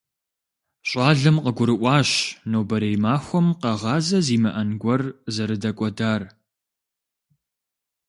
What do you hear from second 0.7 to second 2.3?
Щӏалэм къыгурыӀуащ